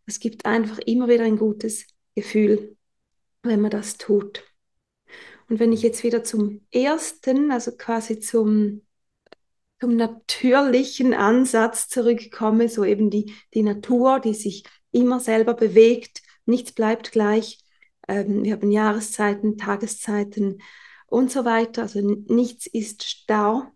das 0.05 0.19
gibt 0.19 0.45
einfach 0.45 0.77
immer 0.79 1.07
wieder 1.07 1.23
ein 1.23 1.37
gutes 1.37 1.87
Gefühl, 2.15 2.77
wenn 3.43 3.59
man 3.59 3.71
das 3.71 3.97
tut. 3.97 4.43
Und 5.49 5.59
wenn 5.59 5.73
ich 5.73 5.81
jetzt 5.81 6.03
wieder 6.03 6.23
zum 6.23 6.65
ersten, 6.71 7.51
also 7.51 7.75
quasi 7.75 8.19
zum 8.19 8.81
zum 9.79 9.95
natürlichen 9.95 11.13
Ansatz 11.13 11.89
zurückkomme, 11.89 12.69
so 12.69 12.83
eben 12.83 13.09
die, 13.09 13.33
die 13.53 13.63
Natur, 13.63 14.19
die 14.19 14.33
sich 14.33 14.63
immer 14.91 15.19
selber 15.19 15.53
bewegt, 15.53 16.21
nichts 16.45 16.71
bleibt 16.71 17.11
gleich. 17.11 17.59
Ähm, 18.07 18.43
wir 18.43 18.53
haben 18.53 18.71
Jahreszeiten, 18.71 19.57
Tageszeiten 19.57 20.61
und 21.07 21.31
so 21.31 21.45
weiter, 21.45 21.83
also 21.83 22.01
nichts 22.01 22.67
ist 22.67 23.03
starr. 23.03 23.71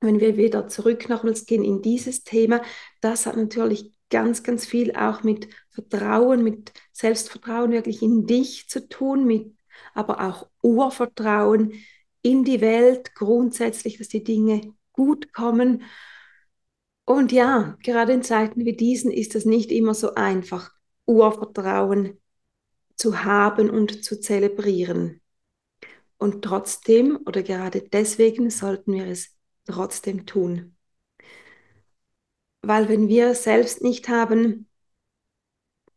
Wenn 0.00 0.20
wir 0.20 0.36
wieder 0.36 0.68
zurück 0.68 1.08
nochmals 1.08 1.44
gehen 1.44 1.62
in 1.62 1.82
dieses 1.82 2.24
Thema, 2.24 2.62
das 3.00 3.26
hat 3.26 3.36
natürlich 3.36 3.92
ganz, 4.08 4.42
ganz 4.42 4.66
viel 4.66 4.94
auch 4.96 5.22
mit 5.22 5.48
Vertrauen, 5.70 6.42
mit 6.42 6.72
Selbstvertrauen 6.92 7.70
wirklich 7.70 8.02
in 8.02 8.26
dich 8.26 8.68
zu 8.68 8.88
tun, 8.88 9.26
mit 9.26 9.54
aber 9.94 10.20
auch 10.26 10.48
Urvertrauen 10.62 11.72
in 12.22 12.44
die 12.44 12.60
Welt 12.60 13.14
grundsätzlich, 13.14 13.98
dass 13.98 14.08
die 14.08 14.24
Dinge 14.24 14.74
gut 14.92 15.32
kommen. 15.32 15.82
Und 17.04 17.32
ja, 17.32 17.76
gerade 17.82 18.12
in 18.12 18.22
Zeiten 18.22 18.64
wie 18.64 18.76
diesen 18.76 19.10
ist 19.10 19.34
es 19.34 19.44
nicht 19.44 19.72
immer 19.72 19.94
so 19.94 20.14
einfach, 20.14 20.70
Urvertrauen 21.06 22.20
zu 22.96 23.24
haben 23.24 23.70
und 23.70 24.04
zu 24.04 24.20
zelebrieren. 24.20 25.20
Und 26.18 26.44
trotzdem 26.44 27.18
oder 27.26 27.42
gerade 27.42 27.82
deswegen 27.82 28.50
sollten 28.50 28.92
wir 28.92 29.06
es 29.06 29.36
trotzdem 29.64 30.26
tun. 30.26 30.76
Weil 32.62 32.88
wenn 32.88 33.08
wir 33.08 33.34
selbst 33.34 33.82
nicht 33.82 34.08
haben, 34.08 34.68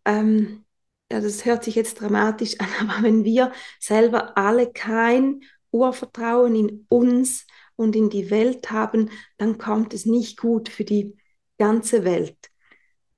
ähm, 0.05 0.63
ja, 1.11 1.19
das 1.21 1.45
hört 1.45 1.63
sich 1.63 1.75
jetzt 1.75 1.99
dramatisch 1.99 2.59
an, 2.59 2.67
aber 2.89 3.03
wenn 3.03 3.23
wir 3.23 3.51
selber 3.79 4.37
alle 4.37 4.71
kein 4.71 5.41
Urvertrauen 5.71 6.55
in 6.55 6.85
uns 6.89 7.45
und 7.75 7.95
in 7.95 8.09
die 8.09 8.29
Welt 8.29 8.71
haben, 8.71 9.09
dann 9.37 9.57
kommt 9.57 9.93
es 9.93 10.05
nicht 10.05 10.39
gut 10.39 10.69
für 10.69 10.85
die 10.85 11.17
ganze 11.57 12.03
Welt, 12.03 12.37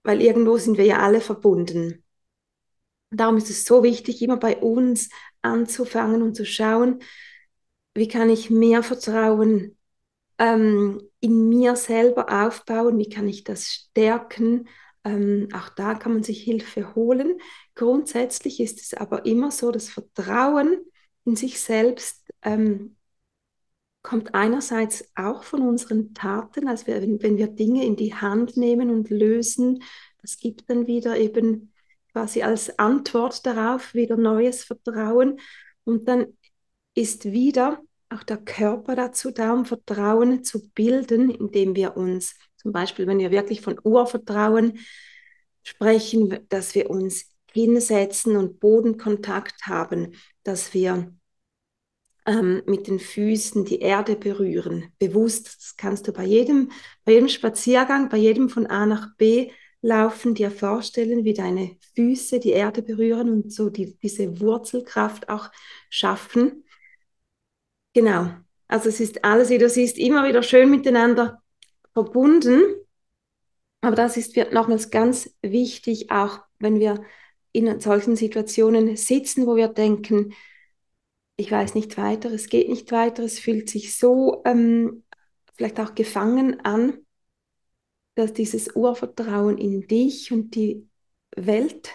weil 0.05 0.21
irgendwo 0.21 0.57
sind 0.57 0.77
wir 0.77 0.85
ja 0.85 0.99
alle 0.99 1.19
verbunden. 1.19 2.03
Darum 3.09 3.37
ist 3.37 3.49
es 3.49 3.65
so 3.65 3.83
wichtig, 3.83 4.21
immer 4.21 4.37
bei 4.37 4.57
uns 4.57 5.09
anzufangen 5.41 6.21
und 6.21 6.35
zu 6.35 6.45
schauen, 6.45 6.99
wie 7.93 8.07
kann 8.07 8.29
ich 8.29 8.49
mehr 8.49 8.83
Vertrauen 8.83 9.77
ähm, 10.37 11.01
in 11.19 11.49
mir 11.49 11.75
selber 11.75 12.45
aufbauen, 12.45 12.97
wie 12.97 13.09
kann 13.09 13.27
ich 13.27 13.43
das 13.43 13.67
stärken. 13.67 14.67
Ähm, 15.03 15.47
auch 15.53 15.69
da 15.69 15.95
kann 15.95 16.13
man 16.13 16.23
sich 16.23 16.43
Hilfe 16.43 16.93
holen. 16.95 17.39
Grundsätzlich 17.73 18.59
ist 18.59 18.81
es 18.81 18.93
aber 18.93 19.25
immer 19.25 19.51
so, 19.51 19.71
dass 19.71 19.89
Vertrauen 19.89 20.79
in 21.23 21.35
sich 21.35 21.59
selbst 21.59 22.27
ähm, 22.41 22.97
kommt 24.05 24.35
einerseits 24.35 25.09
auch 25.15 25.43
von 25.43 25.63
unseren 25.63 26.13
Taten, 26.13 26.67
also 26.67 26.85
wenn, 26.85 27.23
wenn 27.23 27.37
wir 27.37 27.47
Dinge 27.47 27.83
in 27.83 27.95
die 27.95 28.13
Hand 28.13 28.55
nehmen 28.55 28.91
und 28.91 29.09
lösen, 29.09 29.81
das 30.21 30.37
gibt 30.37 30.69
dann 30.69 30.85
wieder 30.85 31.17
eben 31.17 31.73
quasi 32.11 32.43
als 32.43 32.77
Antwort 32.77 33.47
darauf 33.47 33.95
wieder 33.95 34.15
neues 34.15 34.63
Vertrauen. 34.63 35.39
Und 35.85 36.07
dann 36.07 36.27
ist 36.93 37.25
wieder 37.25 37.81
auch 38.09 38.21
der 38.21 38.37
Körper 38.37 38.95
dazu 38.95 39.31
da, 39.31 39.51
um 39.53 39.65
Vertrauen 39.65 40.43
zu 40.43 40.69
bilden, 40.69 41.31
indem 41.31 41.75
wir 41.75 41.97
uns 41.97 42.35
zum 42.57 42.71
Beispiel, 42.71 43.07
wenn 43.07 43.17
wir 43.19 43.31
wirklich 43.31 43.61
von 43.61 43.79
Urvertrauen 43.83 44.77
sprechen, 45.63 46.45
dass 46.49 46.75
wir 46.75 46.91
uns 46.91 47.31
hinsetzen 47.51 48.37
und 48.37 48.59
Bodenkontakt 48.59 49.65
haben, 49.65 50.13
dass 50.43 50.75
wir 50.75 51.11
ähm, 52.25 52.63
mit 52.65 52.87
den 52.87 52.99
Füßen 52.99 53.65
die 53.65 53.79
Erde 53.79 54.15
berühren. 54.15 54.91
Bewusst, 54.99 55.47
das 55.47 55.75
kannst 55.77 56.07
du 56.07 56.13
bei 56.13 56.23
jedem, 56.23 56.71
bei 57.03 57.13
jedem 57.13 57.29
Spaziergang, 57.29 58.09
bei 58.09 58.17
jedem 58.17 58.49
von 58.49 58.65
A 58.67 58.85
nach 58.85 59.15
B 59.17 59.51
laufen, 59.81 60.33
dir 60.33 60.49
vorstellen, 60.49 61.23
wie 61.23 61.33
deine 61.33 61.77
Füße 61.95 62.39
die 62.39 62.51
Erde 62.51 62.81
berühren 62.81 63.29
und 63.29 63.53
so 63.53 63.69
die, 63.69 63.97
diese 63.99 64.39
Wurzelkraft 64.39 65.29
auch 65.29 65.51
schaffen. 65.89 66.63
Genau, 67.93 68.31
also 68.67 68.89
es 68.89 68.99
ist 68.99 69.23
alles, 69.23 69.49
wie 69.49 69.57
du 69.59 69.69
siehst, 69.69 69.97
immer 69.97 70.27
wieder 70.27 70.41
schön 70.41 70.71
miteinander 70.71 71.41
verbunden. 71.93 72.61
Aber 73.81 73.95
das 73.95 74.17
ist 74.17 74.35
nochmals 74.51 74.89
ganz 74.89 75.29
wichtig, 75.43 76.09
auch 76.09 76.39
wenn 76.57 76.79
wir 76.79 77.03
in 77.51 77.79
solchen 77.79 78.15
Situationen 78.15 78.97
sitzen, 78.97 79.45
wo 79.45 79.55
wir 79.55 79.67
denken, 79.67 80.33
ich 81.37 81.51
weiß 81.51 81.75
nicht 81.75 81.97
weiter, 81.97 82.31
es 82.31 82.47
geht 82.49 82.69
nicht 82.69 82.91
weiter, 82.91 83.23
es 83.23 83.39
fühlt 83.39 83.69
sich 83.69 83.97
so 83.97 84.41
ähm, 84.45 85.03
vielleicht 85.55 85.79
auch 85.79 85.95
gefangen 85.95 86.59
an, 86.61 87.05
dass 88.15 88.33
dieses 88.33 88.75
Urvertrauen 88.75 89.57
in 89.57 89.87
dich 89.87 90.31
und 90.31 90.55
die 90.55 90.87
Welt 91.35 91.89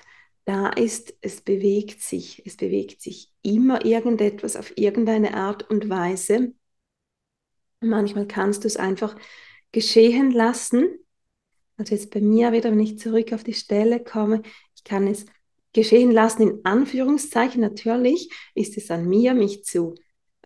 da 0.45 0.69
ist, 0.69 1.15
es 1.21 1.41
bewegt 1.41 2.03
sich, 2.03 2.43
es 2.45 2.57
bewegt 2.57 3.01
sich 3.01 3.33
immer 3.43 3.85
irgendetwas 3.85 4.57
auf 4.57 4.77
irgendeine 4.77 5.35
Art 5.35 5.71
und 5.71 5.89
Weise. 5.89 6.55
Manchmal 7.81 8.27
kannst 8.27 8.65
du 8.65 8.69
es 8.69 8.77
einfach 8.77 9.17
geschehen 9.73 10.33
lassen. 10.33 10.89
Also 11.77 11.95
jetzt 11.95 12.11
bei 12.11 12.21
mir 12.21 12.53
wieder, 12.53 12.71
wenn 12.71 12.81
ich 12.81 12.99
zurück 12.99 13.33
auf 13.33 13.45
die 13.45 13.55
Stelle 13.55 14.03
komme, 14.03 14.43
ich 14.75 14.85
kann 14.85 15.07
es 15.07 15.25
geschehen 15.73 16.11
lassen, 16.11 16.43
in 16.43 16.61
Anführungszeichen. 16.65 17.61
Natürlich 17.61 18.31
ist 18.55 18.77
es 18.77 18.91
an 18.91 19.09
mir, 19.09 19.35
mich 19.35 19.65
zu, 19.65 19.95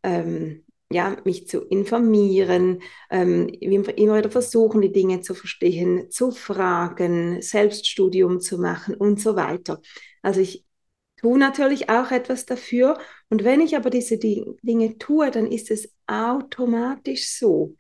ähm, 0.03 0.65
ja, 0.91 1.17
mich 1.25 1.49
zu 1.49 1.63
informieren, 1.63 2.83
ähm, 3.11 3.49
immer 3.49 4.19
wieder 4.19 4.31
versuchen, 4.31 4.81
die 4.83 4.93
Dinge 4.93 5.21
zu 5.23 5.35
verstehen, 5.35 6.11
zu 6.11 6.31
fragen, 6.31 7.41
Selbststudium 7.41 8.41
zu 8.41 8.59
machen 8.59 8.95
und 8.95 9.21
so 9.21 9.35
weiter. 9.35 9.81
Also 10.23 10.41
ich 10.41 10.65
tue 11.17 11.39
natürlich 11.39 11.89
auch 11.89 12.11
etwas 12.11 12.45
dafür. 12.45 12.99
Und 13.31 13.45
wenn 13.45 13.61
ich 13.61 13.77
aber 13.77 13.91
diese 13.91 14.19
Dinge 14.19 14.99
tue, 14.99 15.31
dann 15.31 15.47
ist 15.47 15.71
es 15.71 15.91
automatisch 16.07 17.31
so, 17.31 17.77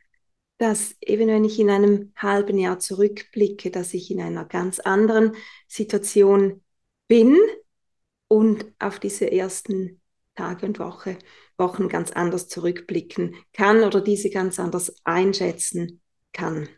dass 0.58 0.96
eben 1.02 1.28
wenn 1.28 1.44
ich 1.44 1.60
in 1.60 1.68
einem 1.68 2.12
halben 2.16 2.58
Jahr 2.58 2.78
zurückblicke, 2.78 3.70
dass 3.70 3.92
ich 3.92 4.10
in 4.10 4.20
einer 4.20 4.46
ganz 4.46 4.80
anderen 4.80 5.32
Situation 5.68 6.63
bin 7.08 7.37
und 8.28 8.66
auf 8.78 8.99
diese 8.99 9.30
ersten 9.30 10.00
Tage 10.34 10.66
und 10.66 10.78
Woche, 10.78 11.18
Wochen 11.58 11.88
ganz 11.88 12.12
anders 12.12 12.49
zurückblicken 12.49 13.37
kann 13.52 13.82
oder 13.84 14.00
diese 14.00 14.30
ganz 14.30 14.58
anders 14.58 14.94
einschätzen 15.04 16.00
kann. 16.32 16.68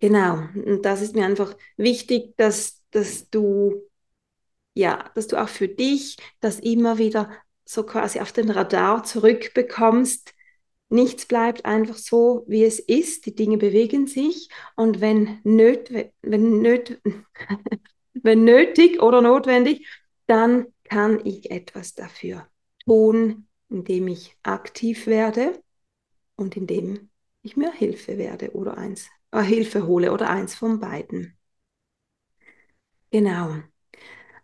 Genau, 0.00 0.34
und 0.54 0.82
das 0.84 1.00
ist 1.00 1.14
mir 1.14 1.24
einfach 1.24 1.56
wichtig, 1.76 2.36
dass, 2.36 2.82
dass 2.90 3.30
du 3.30 3.82
ja, 4.74 5.10
dass 5.14 5.28
du 5.28 5.40
auch 5.42 5.48
für 5.48 5.68
dich 5.68 6.16
das 6.40 6.60
immer 6.60 6.98
wieder 6.98 7.30
so 7.64 7.84
quasi 7.84 8.20
auf 8.20 8.32
den 8.32 8.50
Radar 8.50 9.04
zurückbekommst. 9.04 10.34
Nichts 10.90 11.26
bleibt 11.26 11.64
einfach 11.66 11.96
so, 11.96 12.44
wie 12.48 12.64
es 12.64 12.78
ist. 12.80 13.26
Die 13.26 13.34
Dinge 13.34 13.58
bewegen 13.58 14.06
sich 14.06 14.48
und 14.76 15.00
wenn, 15.00 15.40
nöt, 15.44 15.90
wenn, 16.22 16.60
nöt, 16.62 17.00
wenn 18.24 18.44
nötig 18.44 19.00
oder 19.02 19.22
notwendig, 19.22 19.86
dann 20.26 20.66
kann 20.84 21.24
ich 21.24 21.50
etwas 21.50 21.94
dafür 21.94 22.48
tun, 22.84 23.46
indem 23.68 24.08
ich 24.08 24.36
aktiv 24.42 25.06
werde 25.06 25.62
und 26.36 26.56
indem 26.56 27.10
ich 27.42 27.56
mir 27.56 27.72
Hilfe 27.72 28.18
werde 28.18 28.52
oder 28.52 28.78
eins, 28.78 29.08
äh, 29.30 29.42
Hilfe 29.42 29.86
hole 29.86 30.12
oder 30.12 30.30
eins 30.30 30.54
von 30.54 30.80
beiden. 30.80 31.36
Genau. 33.10 33.62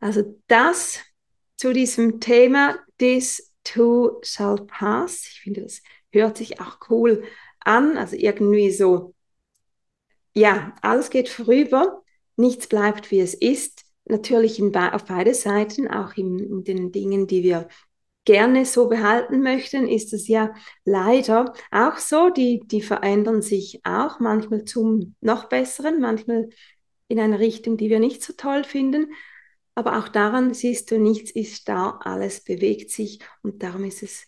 Also 0.01 0.41
das 0.49 1.01
zu 1.57 1.73
diesem 1.73 2.21
Thema, 2.21 2.79
this 2.99 3.53
too 3.65 4.21
shall 4.23 4.57
pass. 4.67 5.27
Ich 5.27 5.41
finde, 5.43 5.63
das 5.63 5.83
hört 6.13 6.39
sich 6.39 6.61
auch 6.61 6.79
cool 6.91 7.25
an. 7.61 7.97
Also 7.97 8.17
irgendwie 8.17 8.71
so, 8.71 9.15
ja, 10.35 10.75
alles 10.83 11.11
geht 11.11 11.29
vorüber, 11.29 12.03
nichts 12.37 12.67
bleibt, 12.67 13.11
wie 13.11 13.21
es 13.21 13.35
ist. 13.35 13.85
Natürlich 14.05 14.59
in, 14.59 14.75
auf 14.75 15.05
beide 15.05 15.35
Seiten, 15.35 15.89
auch 15.89 16.15
in, 16.17 16.39
in 16.39 16.65
den 16.65 16.93
Dingen, 16.93 17.27
die 17.27 17.43
wir 17.43 17.69
gerne 18.25 18.65
so 18.65 18.89
behalten 18.89 19.43
möchten, 19.43 19.89
ist 19.89 20.13
es 20.13 20.29
ja 20.29 20.55
leider 20.85 21.55
auch 21.71 21.97
so. 21.97 22.31
Die, 22.31 22.61
die 22.65 22.83
verändern 22.83 23.43
sich 23.43 23.81
auch 23.85 24.21
manchmal 24.21 24.65
zum 24.65 25.15
noch 25.21 25.49
besseren, 25.49 26.01
manchmal 26.01 26.49
in 27.09 27.19
eine 27.19 27.39
Richtung, 27.39 27.77
die 27.77 27.91
wir 27.91 28.01
nicht 28.01 28.23
so 28.23 28.33
toll 28.33 28.65
finden. 28.65 29.13
Aber 29.75 29.99
auch 29.99 30.09
daran 30.09 30.53
siehst 30.55 30.91
du, 30.91 30.99
nichts 30.99 31.31
ist 31.31 31.69
da, 31.69 31.99
alles 32.03 32.43
bewegt 32.45 32.91
sich 32.91 33.21
und 33.43 33.63
darum 33.63 33.85
ist 33.85 34.03
es 34.03 34.27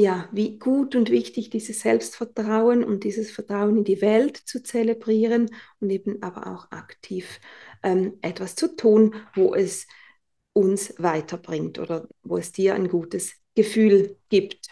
ja 0.00 0.28
wie 0.32 0.58
gut 0.58 0.94
und 0.96 1.10
wichtig, 1.10 1.50
dieses 1.50 1.80
Selbstvertrauen 1.80 2.84
und 2.84 3.04
dieses 3.04 3.30
Vertrauen 3.30 3.78
in 3.78 3.84
die 3.84 4.00
Welt 4.00 4.36
zu 4.36 4.62
zelebrieren 4.62 5.50
und 5.80 5.90
eben 5.90 6.22
aber 6.22 6.46
auch 6.48 6.70
aktiv 6.72 7.40
ähm, 7.82 8.18
etwas 8.22 8.54
zu 8.56 8.74
tun, 8.76 9.14
wo 9.34 9.54
es 9.54 9.86
uns 10.52 10.94
weiterbringt 10.98 11.78
oder 11.78 12.08
wo 12.22 12.36
es 12.36 12.52
dir 12.52 12.74
ein 12.74 12.88
gutes 12.88 13.34
Gefühl 13.54 14.16
gibt. 14.28 14.68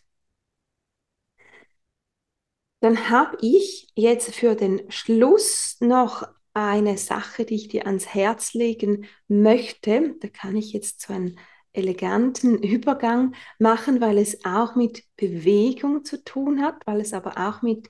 Dann 2.81 3.11
habe 3.11 3.37
ich 3.41 3.89
jetzt 3.95 4.35
für 4.35 4.55
den 4.55 4.91
Schluss 4.91 5.77
noch 5.81 6.29
eine 6.55 6.97
Sache, 6.99 7.45
die 7.45 7.57
ich 7.57 7.69
dir 7.69 7.87
ans 7.87 8.07
Herz 8.15 8.55
legen 8.55 9.07
möchte. 9.29 10.15
Da 10.21 10.29
kann 10.29 10.57
ich 10.57 10.73
jetzt 10.73 11.01
so 11.03 11.13
einen 11.13 11.39
eleganten 11.79 12.63
Übergang 12.63 13.35
machen, 13.59 14.01
weil 14.01 14.19
es 14.19 14.45
auch 14.45 14.75
mit 14.75 15.05
Bewegung 15.17 16.05
zu 16.05 16.23
tun 16.23 16.61
hat, 16.63 16.87
weil 16.87 17.01
es 17.01 17.13
aber 17.13 17.49
auch 17.49 17.63
mit 17.63 17.89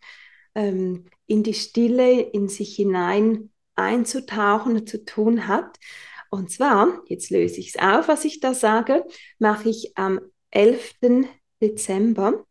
ähm, 0.55 1.07
in 1.27 1.43
die 1.43 1.55
Stille, 1.55 2.21
in 2.21 2.49
sich 2.49 2.77
hinein 2.77 3.51
einzutauchen 3.75 4.87
zu 4.87 5.05
tun 5.05 5.49
hat. 5.49 5.79
Und 6.31 6.51
zwar, 6.51 7.03
jetzt 7.07 7.31
löse 7.31 7.59
ich 7.61 7.75
es 7.75 7.83
auf, 7.83 8.09
was 8.09 8.25
ich 8.25 8.41
da 8.41 8.55
sage, 8.55 9.05
mache 9.39 9.71
ich 9.71 9.97
am 9.97 10.21
11. 10.51 11.27
Dezember 11.61 12.45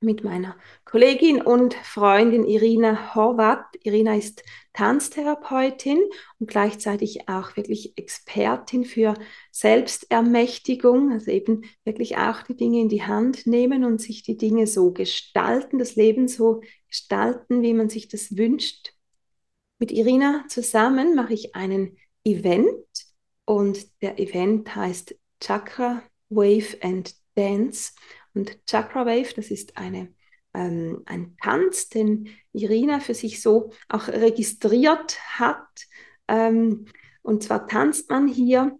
mit 0.00 0.24
meiner 0.24 0.56
Kollegin 0.84 1.40
und 1.40 1.74
Freundin 1.74 2.44
Irina 2.44 3.14
Horvath. 3.14 3.66
Irina 3.82 4.16
ist 4.16 4.42
Tanztherapeutin 4.74 5.98
und 6.38 6.50
gleichzeitig 6.50 7.28
auch 7.28 7.56
wirklich 7.56 7.96
Expertin 7.96 8.84
für 8.84 9.14
Selbstermächtigung, 9.52 11.12
also 11.12 11.30
eben 11.30 11.62
wirklich 11.84 12.18
auch 12.18 12.42
die 12.42 12.56
Dinge 12.56 12.80
in 12.80 12.88
die 12.88 13.04
Hand 13.04 13.46
nehmen 13.46 13.84
und 13.84 14.00
sich 14.00 14.22
die 14.22 14.36
Dinge 14.36 14.66
so 14.66 14.92
gestalten, 14.92 15.78
das 15.78 15.96
Leben 15.96 16.28
so 16.28 16.60
gestalten, 16.88 17.62
wie 17.62 17.72
man 17.72 17.88
sich 17.88 18.08
das 18.08 18.36
wünscht. 18.36 18.92
Mit 19.78 19.92
Irina 19.92 20.44
zusammen 20.48 21.14
mache 21.14 21.34
ich 21.34 21.54
einen 21.54 21.96
Event 22.24 22.84
und 23.46 24.02
der 24.02 24.18
Event 24.18 24.74
heißt 24.74 25.16
Chakra 25.40 26.02
Wave 26.28 26.76
and 26.82 27.14
Dance 27.34 27.92
und 28.36 28.66
Chakra 28.66 29.06
Wave, 29.06 29.32
das 29.34 29.50
ist 29.50 29.78
eine, 29.78 30.12
ähm, 30.54 31.02
ein 31.06 31.36
Tanz, 31.42 31.88
den 31.88 32.28
Irina 32.52 33.00
für 33.00 33.14
sich 33.14 33.40
so 33.40 33.72
auch 33.88 34.08
registriert 34.08 35.18
hat. 35.38 35.66
Ähm, 36.28 36.86
und 37.22 37.42
zwar 37.42 37.66
tanzt 37.66 38.10
man 38.10 38.28
hier 38.28 38.78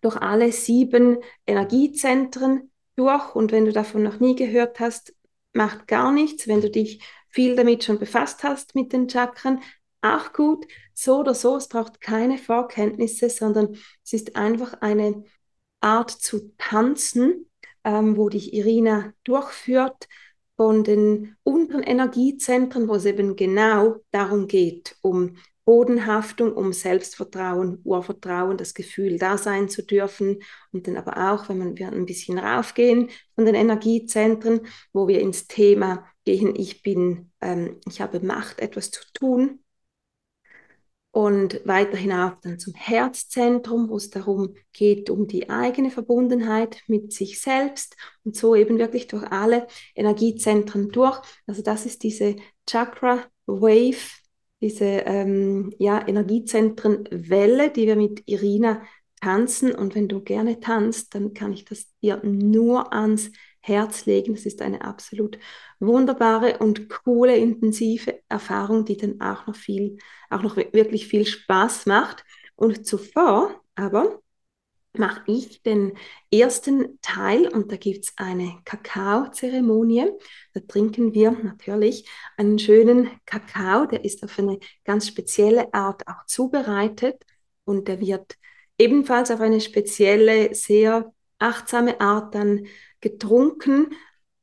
durch 0.00 0.16
alle 0.16 0.52
sieben 0.52 1.18
Energiezentren 1.46 2.70
durch. 2.96 3.34
Und 3.34 3.52
wenn 3.52 3.64
du 3.64 3.72
davon 3.72 4.02
noch 4.02 4.20
nie 4.20 4.36
gehört 4.36 4.80
hast, 4.80 5.14
macht 5.52 5.86
gar 5.88 6.12
nichts. 6.12 6.46
Wenn 6.46 6.60
du 6.60 6.70
dich 6.70 7.02
viel 7.28 7.56
damit 7.56 7.84
schon 7.84 7.98
befasst 7.98 8.44
hast 8.44 8.74
mit 8.74 8.92
den 8.92 9.08
Chakren, 9.08 9.60
auch 10.02 10.32
gut. 10.32 10.66
So 10.94 11.18
oder 11.20 11.34
so, 11.34 11.56
es 11.56 11.68
braucht 11.68 12.00
keine 12.00 12.38
Vorkenntnisse, 12.38 13.28
sondern 13.28 13.76
es 14.04 14.12
ist 14.12 14.36
einfach 14.36 14.74
eine 14.82 15.24
Art 15.80 16.10
zu 16.10 16.54
tanzen, 16.58 17.48
ähm, 17.84 18.16
wo 18.16 18.28
dich 18.28 18.52
Irina 18.52 19.12
durchführt 19.24 20.08
von 20.56 20.84
den 20.84 21.36
unteren 21.42 21.82
Energiezentren, 21.82 22.88
wo 22.88 22.94
es 22.94 23.04
eben 23.04 23.36
genau 23.36 23.96
darum 24.10 24.46
geht, 24.46 24.96
um 25.00 25.36
Bodenhaftung, 25.64 26.52
um 26.54 26.72
Selbstvertrauen, 26.72 27.80
Urvertrauen, 27.84 28.56
das 28.56 28.74
Gefühl, 28.74 29.18
da 29.18 29.38
sein 29.38 29.68
zu 29.68 29.84
dürfen. 29.84 30.42
Und 30.72 30.86
dann 30.86 30.96
aber 30.96 31.32
auch, 31.32 31.48
wenn 31.48 31.58
man, 31.58 31.78
wir 31.78 31.88
ein 31.88 32.06
bisschen 32.06 32.38
raufgehen 32.38 33.10
von 33.34 33.44
den 33.44 33.54
Energiezentren, 33.54 34.66
wo 34.92 35.06
wir 35.06 35.20
ins 35.20 35.46
Thema 35.46 36.04
gehen, 36.24 36.54
ich 36.56 36.82
bin, 36.82 37.30
ähm, 37.40 37.80
ich 37.86 38.00
habe 38.00 38.20
Macht, 38.20 38.60
etwas 38.60 38.90
zu 38.90 39.02
tun, 39.14 39.61
und 41.12 41.60
weiter 41.66 41.96
hinauf 41.96 42.32
dann 42.40 42.58
zum 42.58 42.74
Herzzentrum, 42.74 43.90
wo 43.90 43.96
es 43.96 44.08
darum 44.08 44.54
geht, 44.72 45.10
um 45.10 45.28
die 45.28 45.50
eigene 45.50 45.90
Verbundenheit 45.90 46.82
mit 46.86 47.12
sich 47.12 47.38
selbst 47.40 47.96
und 48.24 48.34
so 48.34 48.56
eben 48.56 48.78
wirklich 48.78 49.08
durch 49.08 49.24
alle 49.30 49.66
Energiezentren 49.94 50.88
durch. 50.88 51.20
Also 51.46 51.62
das 51.62 51.84
ist 51.84 52.02
diese 52.02 52.36
Chakra 52.66 53.24
Wave, 53.46 54.10
diese 54.62 54.84
ähm, 54.84 55.74
ja, 55.78 56.06
Energiezentrenwelle, 56.06 57.70
die 57.70 57.86
wir 57.86 57.96
mit 57.96 58.22
Irina 58.24 58.82
tanzen. 59.20 59.74
Und 59.74 59.94
wenn 59.94 60.08
du 60.08 60.22
gerne 60.22 60.60
tanzt, 60.60 61.14
dann 61.14 61.34
kann 61.34 61.52
ich 61.52 61.66
das 61.66 61.86
dir 62.00 62.22
nur 62.24 62.94
ans 62.94 63.30
Herz 63.62 64.06
legen. 64.06 64.34
Das 64.34 64.44
ist 64.44 64.60
eine 64.60 64.82
absolut 64.82 65.38
wunderbare 65.80 66.58
und 66.58 66.88
coole, 66.88 67.36
intensive 67.36 68.20
Erfahrung, 68.28 68.84
die 68.84 68.96
dann 68.96 69.20
auch 69.20 69.46
noch 69.46 69.56
viel, 69.56 69.98
auch 70.30 70.42
noch 70.42 70.56
wirklich 70.56 71.06
viel 71.06 71.24
Spaß 71.24 71.86
macht. 71.86 72.24
Und 72.56 72.86
zuvor 72.86 73.62
aber 73.74 74.20
mache 74.94 75.22
ich 75.26 75.62
den 75.62 75.92
ersten 76.30 76.98
Teil 77.00 77.48
und 77.48 77.72
da 77.72 77.76
gibt 77.76 78.04
es 78.04 78.12
eine 78.16 78.60
Kakao-Zeremonie. 78.64 80.10
Da 80.52 80.60
trinken 80.60 81.14
wir 81.14 81.30
natürlich 81.32 82.08
einen 82.36 82.58
schönen 82.58 83.10
Kakao, 83.24 83.86
der 83.86 84.04
ist 84.04 84.22
auf 84.22 84.38
eine 84.38 84.58
ganz 84.84 85.08
spezielle 85.08 85.72
Art 85.72 86.06
auch 86.06 86.26
zubereitet 86.26 87.24
und 87.64 87.88
der 87.88 88.00
wird 88.00 88.36
ebenfalls 88.78 89.30
auf 89.30 89.40
eine 89.40 89.60
spezielle, 89.60 90.54
sehr 90.54 91.12
achtsame 91.38 92.00
Art 92.00 92.34
dann 92.34 92.66
getrunken, 93.02 93.94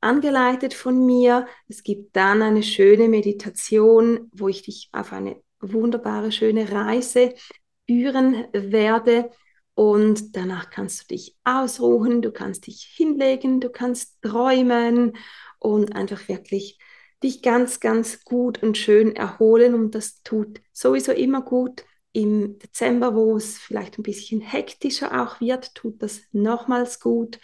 angeleitet 0.02 0.76
von 0.76 1.06
mir. 1.06 1.48
Es 1.68 1.84
gibt 1.84 2.16
dann 2.16 2.44
eine 2.44 2.62
schöne 2.62 3.08
Meditation, 3.08 4.30
wo 4.32 4.48
ich 4.48 4.62
dich 4.62 4.90
auf 4.92 5.12
eine 5.12 5.42
wunderbare, 5.60 6.32
schöne 6.32 6.72
Reise 6.72 7.34
führen 7.88 8.46
werde. 8.54 9.32
Und 9.74 10.36
danach 10.36 10.70
kannst 10.70 11.02
du 11.02 11.16
dich 11.16 11.36
ausruhen, 11.44 12.22
du 12.22 12.32
kannst 12.32 12.68
dich 12.68 12.84
hinlegen, 12.96 13.62
du 13.62 13.70
kannst 13.70 14.22
träumen 14.22 15.16
und 15.58 15.96
einfach 15.96 16.28
wirklich 16.28 16.78
dich 17.24 17.42
ganz, 17.42 17.80
ganz 17.80 18.24
gut 18.24 18.62
und 18.62 18.78
schön 18.78 19.16
erholen. 19.16 19.74
Und 19.74 19.96
das 19.96 20.22
tut 20.22 20.62
sowieso 20.72 21.12
immer 21.12 21.42
gut, 21.42 21.84
im 22.12 22.58
Dezember, 22.60 23.16
wo 23.16 23.38
es 23.38 23.58
vielleicht 23.58 23.98
ein 23.98 24.04
bisschen 24.04 24.42
hektischer 24.42 25.22
auch 25.22 25.40
wird, 25.40 25.76
tut 25.76 26.02
das 26.02 26.22
nochmals 26.32 27.00
gut. 27.00 27.40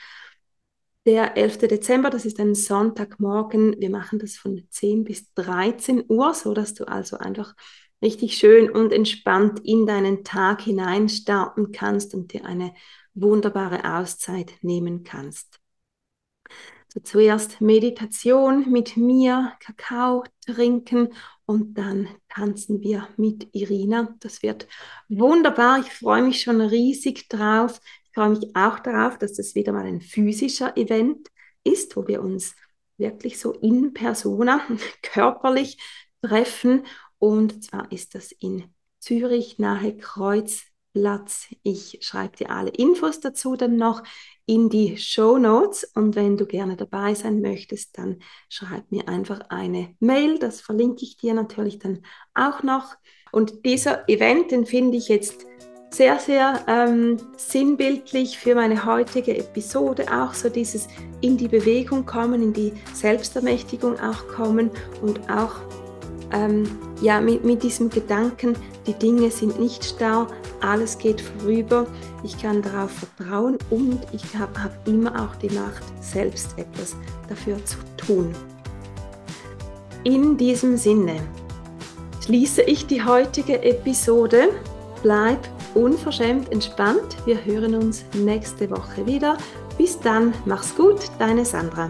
Der 1.05 1.37
11. 1.37 1.67
Dezember, 1.67 2.09
das 2.09 2.25
ist 2.25 2.39
ein 2.39 2.55
Sonntagmorgen. 2.55 3.79
Wir 3.79 3.91
machen 3.91 4.17
das 4.17 4.37
von 4.37 4.65
10 4.71 5.03
bis 5.03 5.31
13 5.35 6.05
Uhr, 6.07 6.33
so 6.33 6.53
dass 6.55 6.73
du 6.73 6.85
also 6.85 7.17
einfach 7.17 7.53
richtig 8.01 8.37
schön 8.37 8.71
und 8.71 8.91
entspannt 8.91 9.59
in 9.63 9.85
deinen 9.85 10.23
Tag 10.23 10.61
hinein 10.61 11.07
starten 11.07 11.71
kannst 11.71 12.15
und 12.15 12.33
dir 12.33 12.45
eine 12.45 12.73
wunderbare 13.13 13.97
Auszeit 13.97 14.53
nehmen 14.61 15.03
kannst. 15.03 15.59
So 16.87 17.01
zuerst 17.01 17.61
Meditation 17.61 18.71
mit 18.71 18.97
mir, 18.97 19.51
Kakao 19.59 20.23
trinken 20.45 21.09
und 21.45 21.77
dann 21.77 22.07
tanzen 22.29 22.81
wir 22.81 23.07
mit 23.17 23.49
Irina. 23.53 24.15
Das 24.21 24.41
wird 24.41 24.67
wunderbar. 25.07 25.79
Ich 25.81 25.91
freue 25.91 26.23
mich 26.23 26.41
schon 26.41 26.61
riesig 26.61 27.29
drauf. 27.29 27.79
Ich 28.15 28.21
freue 28.21 28.29
mich 28.29 28.55
auch 28.55 28.79
darauf, 28.79 29.17
dass 29.17 29.33
das 29.33 29.55
wieder 29.55 29.73
mal 29.73 29.85
ein 29.85 29.99
physischer 29.99 30.77
Event 30.77 31.27
ist, 31.65 31.97
wo 31.97 32.07
wir 32.07 32.21
uns 32.21 32.55
wirklich 32.95 33.37
so 33.37 33.51
in 33.51 33.93
persona, 33.93 34.61
körperlich 35.01 35.77
treffen. 36.21 36.85
Und 37.19 37.65
zwar 37.65 37.91
ist 37.91 38.15
das 38.15 38.31
in 38.31 38.73
Zürich 38.99 39.59
nahe 39.59 39.97
Kreuzplatz. 39.97 41.47
Ich 41.61 41.97
schreibe 42.03 42.37
dir 42.37 42.51
alle 42.51 42.69
Infos 42.69 43.19
dazu 43.19 43.57
dann 43.57 43.75
noch 43.75 44.01
in 44.45 44.69
die 44.69 44.95
Show 44.95 45.37
Notes. 45.37 45.83
Und 45.83 46.15
wenn 46.15 46.37
du 46.37 46.45
gerne 46.45 46.77
dabei 46.77 47.15
sein 47.15 47.41
möchtest, 47.41 47.97
dann 47.97 48.19
schreib 48.47 48.89
mir 48.93 49.09
einfach 49.09 49.41
eine 49.49 49.93
Mail. 49.99 50.39
Das 50.39 50.61
verlinke 50.61 51.03
ich 51.03 51.17
dir 51.17 51.33
natürlich 51.33 51.79
dann 51.79 52.01
auch 52.33 52.63
noch. 52.63 52.95
Und 53.33 53.65
dieser 53.65 54.07
Event, 54.07 54.51
den 54.51 54.65
finde 54.65 54.95
ich 54.95 55.09
jetzt 55.09 55.45
sehr, 55.95 56.19
sehr 56.19 56.59
ähm, 56.67 57.17
sinnbildlich 57.37 58.37
für 58.37 58.53
meine 58.53 58.85
heutige 58.85 59.37
Episode. 59.37 60.05
Auch 60.11 60.33
so 60.33 60.49
dieses 60.49 60.89
in 61.21 61.37
die 61.37 61.47
Bewegung 61.47 62.05
kommen, 62.05 62.43
in 62.43 62.51
die 62.51 62.73
Selbstermächtigung 62.93 63.97
auch 64.01 64.27
kommen 64.27 64.71
und 65.01 65.21
auch 65.29 65.55
ähm, 66.33 66.63
ja, 67.01 67.21
mit, 67.21 67.45
mit 67.45 67.63
diesem 67.63 67.89
Gedanken, 67.89 68.57
die 68.85 68.93
Dinge 68.93 69.31
sind 69.31 69.57
nicht 69.57 69.85
starr, 69.85 70.27
alles 70.59 70.97
geht 70.97 71.21
vorüber, 71.21 71.87
ich 72.23 72.37
kann 72.41 72.61
darauf 72.61 72.91
vertrauen 72.91 73.57
und 73.69 73.99
ich 74.11 74.35
habe 74.35 74.63
hab 74.63 74.87
immer 74.87 75.11
auch 75.23 75.35
die 75.37 75.49
Macht, 75.49 75.83
selbst 76.01 76.57
etwas 76.57 76.95
dafür 77.29 77.63
zu 77.63 77.77
tun. 77.95 78.35
In 80.03 80.35
diesem 80.35 80.75
Sinne 80.75 81.15
schließe 82.25 82.63
ich 82.63 82.85
die 82.85 83.03
heutige 83.03 83.63
Episode. 83.63 84.49
Bleib 85.01 85.54
unverschämt 85.75 86.51
entspannt. 86.51 87.17
Wir 87.25 87.43
hören 87.45 87.75
uns 87.75 88.03
nächste 88.13 88.69
Woche 88.71 89.05
wieder. 89.05 89.37
Bis 89.77 89.99
dann, 89.99 90.33
mach's 90.45 90.75
gut, 90.75 90.99
deine 91.19 91.45
Sandra. 91.45 91.89